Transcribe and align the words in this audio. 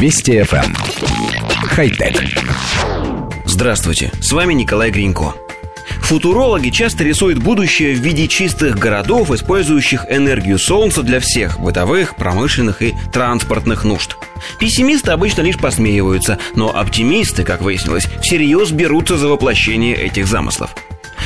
Вести 0.00 0.38
FM. 0.38 0.64
Эм. 0.64 0.76
Хай-тек. 1.70 2.22
Здравствуйте, 3.44 4.12
с 4.20 4.30
вами 4.30 4.54
Николай 4.54 4.92
Гринько. 4.92 5.34
Футурологи 6.02 6.70
часто 6.70 7.02
рисуют 7.02 7.40
будущее 7.40 7.96
в 7.96 7.98
виде 7.98 8.28
чистых 8.28 8.78
городов, 8.78 9.32
использующих 9.32 10.06
энергию 10.08 10.60
Солнца 10.60 11.02
для 11.02 11.18
всех 11.18 11.58
бытовых, 11.58 12.14
промышленных 12.14 12.80
и 12.80 12.94
транспортных 13.12 13.82
нужд. 13.82 14.16
Пессимисты 14.60 15.10
обычно 15.10 15.42
лишь 15.42 15.58
посмеиваются, 15.58 16.38
но 16.54 16.68
оптимисты, 16.74 17.42
как 17.42 17.60
выяснилось, 17.60 18.06
всерьез 18.22 18.70
берутся 18.70 19.18
за 19.18 19.26
воплощение 19.26 19.96
этих 19.96 20.28
замыслов. 20.28 20.76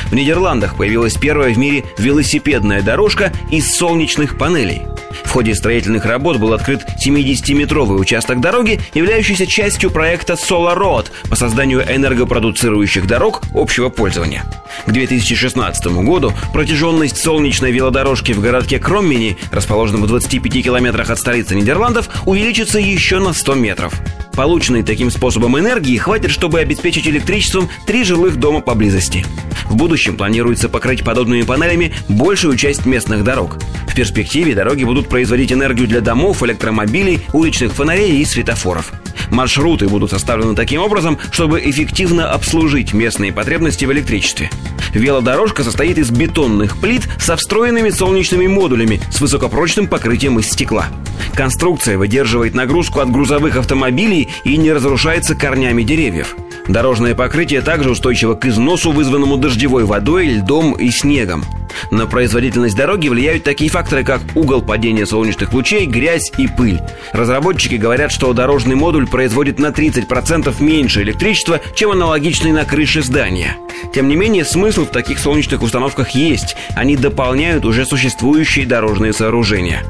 В 0.07 0.15
Нидерландах 0.15 0.77
появилась 0.77 1.13
первая 1.13 1.53
в 1.53 1.59
мире 1.59 1.83
велосипедная 1.99 2.81
дорожка 2.81 3.31
из 3.51 3.71
солнечных 3.75 4.35
панелей– 4.35 4.81
в 5.23 5.29
ходе 5.29 5.55
строительных 5.55 6.05
работ 6.05 6.37
был 6.37 6.53
открыт 6.53 6.85
70-метровый 7.05 7.99
участок 7.99 8.39
дороги, 8.39 8.79
являющийся 8.93 9.47
частью 9.47 9.91
проекта 9.91 10.33
Solar 10.33 10.77
Road 10.77 11.07
по 11.29 11.35
созданию 11.35 11.81
энергопродуцирующих 11.81 13.07
дорог 13.07 13.41
общего 13.53 13.89
пользования. 13.89 14.45
К 14.85 14.91
2016 14.91 15.85
году 16.03 16.33
протяженность 16.51 17.17
солнечной 17.17 17.71
велодорожки 17.71 18.31
в 18.31 18.41
городке 18.41 18.79
Кроммени, 18.79 19.37
расположенном 19.51 20.03
в 20.03 20.07
25 20.07 20.63
километрах 20.63 21.09
от 21.09 21.19
столицы 21.19 21.55
Нидерландов, 21.55 22.09
увеличится 22.25 22.79
еще 22.79 23.19
на 23.19 23.33
100 23.33 23.55
метров. 23.55 23.93
Полученной 24.35 24.83
таким 24.83 25.11
способом 25.11 25.59
энергии 25.59 25.97
хватит, 25.97 26.31
чтобы 26.31 26.59
обеспечить 26.59 27.07
электричеством 27.07 27.69
три 27.85 28.03
жилых 28.03 28.37
дома 28.37 28.61
поблизости. 28.61 29.23
В 29.65 29.75
будущем 29.75 30.17
планируется 30.17 30.69
покрыть 30.69 31.03
подобными 31.03 31.43
панелями 31.43 31.93
большую 32.09 32.57
часть 32.57 32.85
местных 32.85 33.23
дорог. 33.23 33.57
В 33.87 33.95
перспективе 33.95 34.55
дороги 34.55 34.83
будут 34.83 35.07
производить 35.07 35.53
энергию 35.53 35.87
для 35.87 36.01
домов, 36.01 36.41
электромобилей, 36.41 37.21
уличных 37.31 37.73
фонарей 37.73 38.21
и 38.21 38.25
светофоров. 38.25 38.91
Маршруты 39.33 39.89
будут 39.89 40.11
составлены 40.11 40.55
таким 40.55 40.79
образом, 40.81 41.17
чтобы 41.31 41.59
эффективно 41.59 42.29
обслужить 42.29 42.93
местные 42.93 43.33
потребности 43.33 43.83
в 43.85 43.91
электричестве. 43.91 44.51
Велодорожка 44.93 45.63
состоит 45.63 45.97
из 45.97 46.11
бетонных 46.11 46.77
плит 46.77 47.09
со 47.17 47.35
встроенными 47.35 47.89
солнечными 47.89 48.45
модулями 48.45 49.01
с 49.11 49.19
высокопрочным 49.19 49.87
покрытием 49.87 50.37
из 50.37 50.51
стекла. 50.51 50.85
Конструкция 51.33 51.97
выдерживает 51.97 52.53
нагрузку 52.53 52.99
от 52.99 53.11
грузовых 53.11 53.57
автомобилей 53.57 54.29
и 54.43 54.55
не 54.55 54.71
разрушается 54.71 55.33
корнями 55.33 55.81
деревьев. 55.81 56.35
Дорожное 56.67 57.15
покрытие 57.15 57.61
также 57.61 57.89
устойчиво 57.89 58.35
к 58.35 58.45
износу, 58.45 58.91
вызванному 58.91 59.37
дождевой 59.37 59.85
водой, 59.85 60.27
льдом 60.27 60.73
и 60.73 60.91
снегом. 60.91 61.43
На 61.91 62.07
производительность 62.07 62.75
дороги 62.75 63.07
влияют 63.07 63.43
такие 63.43 63.69
факторы, 63.69 64.03
как 64.03 64.21
угол 64.35 64.61
падения 64.61 65.05
солнечных 65.05 65.53
лучей, 65.53 65.85
грязь 65.85 66.31
и 66.37 66.47
пыль. 66.47 66.81
Разработчики 67.11 67.75
говорят, 67.75 68.11
что 68.11 68.33
дорожный 68.33 68.75
модуль 68.75 69.07
производит 69.07 69.59
на 69.59 69.67
30% 69.67 70.53
меньше 70.61 71.01
электричества, 71.03 71.59
чем 71.75 71.91
аналогичный 71.91 72.51
на 72.51 72.65
крыше 72.65 73.01
здания. 73.01 73.57
Тем 73.93 74.07
не 74.07 74.15
менее, 74.15 74.45
смысл 74.45 74.85
в 74.85 74.91
таких 74.91 75.19
солнечных 75.19 75.61
установках 75.61 76.11
есть. 76.11 76.55
Они 76.75 76.95
дополняют 76.95 77.65
уже 77.65 77.85
существующие 77.85 78.65
дорожные 78.65 79.13
сооружения. 79.13 79.83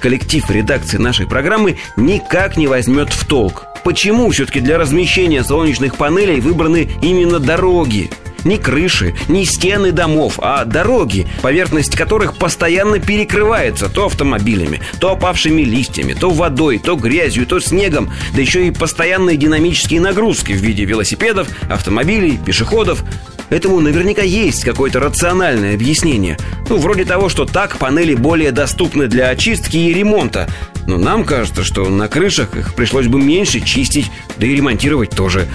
Коллектив 0.00 0.48
редакции 0.50 0.98
нашей 0.98 1.26
программы 1.26 1.76
никак 1.96 2.56
не 2.56 2.66
возьмет 2.66 3.12
в 3.12 3.26
толк. 3.26 3.66
Почему 3.84 4.30
все-таки 4.30 4.60
для 4.60 4.78
размещения 4.78 5.42
солнечных 5.42 5.96
панелей 5.96 6.40
выбраны 6.40 6.88
именно 7.02 7.40
дороги? 7.40 8.10
Ни 8.48 8.56
крыши, 8.56 9.14
ни 9.28 9.44
стены 9.44 9.92
домов, 9.92 10.38
а 10.38 10.64
дороги, 10.64 11.26
поверхность 11.42 11.94
которых 11.94 12.38
постоянно 12.38 12.98
перекрывается 12.98 13.90
то 13.90 14.06
автомобилями, 14.06 14.80
то 14.98 15.12
опавшими 15.12 15.60
листьями, 15.60 16.14
то 16.14 16.30
водой, 16.30 16.78
то 16.78 16.96
грязью, 16.96 17.46
то 17.46 17.60
снегом, 17.60 18.10
да 18.34 18.40
еще 18.40 18.66
и 18.66 18.70
постоянные 18.70 19.36
динамические 19.36 20.00
нагрузки 20.00 20.52
в 20.52 20.62
виде 20.62 20.86
велосипедов, 20.86 21.46
автомобилей, 21.68 22.38
пешеходов. 22.42 23.04
Этому 23.50 23.80
наверняка 23.80 24.22
есть 24.22 24.64
какое-то 24.64 24.98
рациональное 24.98 25.74
объяснение. 25.74 26.38
Ну, 26.70 26.78
вроде 26.78 27.04
того, 27.04 27.28
что 27.28 27.44
так 27.44 27.76
панели 27.76 28.14
более 28.14 28.50
доступны 28.50 29.08
для 29.08 29.28
очистки 29.28 29.76
и 29.76 29.92
ремонта. 29.92 30.48
Но 30.86 30.96
нам 30.96 31.24
кажется, 31.24 31.64
что 31.64 31.86
на 31.90 32.08
крышах 32.08 32.56
их 32.56 32.74
пришлось 32.74 33.08
бы 33.08 33.20
меньше 33.20 33.60
чистить, 33.60 34.10
да 34.38 34.46
и 34.46 34.56
ремонтировать 34.56 35.10
тоже. 35.10 35.46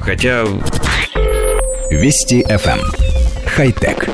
Хотя... 0.00 0.46
Вести 1.96 2.42
FM. 2.42 2.78
Эм. 2.78 2.92
Хай-тек. 3.46 4.06